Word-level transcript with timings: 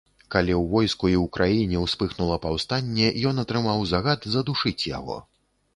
Калі 0.35 0.53
ў 0.53 0.61
войску 0.71 1.05
і 1.11 1.13
ў 1.23 1.33
краіне 1.37 1.83
ўспыхнула 1.83 2.39
паўстанне, 2.47 3.13
ён 3.33 3.45
атрымаў 3.45 3.87
загад 3.95 4.31
задушыць 4.39 4.81
яго. 4.97 5.25